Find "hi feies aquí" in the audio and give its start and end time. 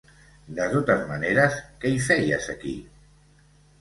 1.93-2.77